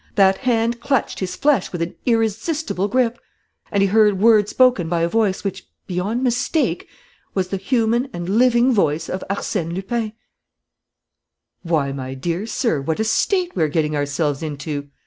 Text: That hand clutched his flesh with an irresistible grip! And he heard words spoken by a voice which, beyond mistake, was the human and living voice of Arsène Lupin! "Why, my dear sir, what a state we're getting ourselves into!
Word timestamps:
That 0.15 0.39
hand 0.39 0.79
clutched 0.79 1.19
his 1.19 1.35
flesh 1.35 1.71
with 1.71 1.79
an 1.83 1.93
irresistible 2.07 2.87
grip! 2.87 3.19
And 3.71 3.83
he 3.83 3.87
heard 3.89 4.19
words 4.19 4.49
spoken 4.49 4.89
by 4.89 5.01
a 5.03 5.07
voice 5.07 5.43
which, 5.43 5.67
beyond 5.85 6.23
mistake, 6.23 6.87
was 7.35 7.49
the 7.49 7.57
human 7.57 8.09
and 8.11 8.27
living 8.39 8.73
voice 8.73 9.07
of 9.09 9.23
Arsène 9.29 9.73
Lupin! 9.75 10.13
"Why, 11.61 11.91
my 11.91 12.15
dear 12.15 12.47
sir, 12.47 12.81
what 12.81 12.99
a 12.99 13.03
state 13.03 13.55
we're 13.55 13.67
getting 13.67 13.95
ourselves 13.95 14.41
into! 14.41 14.89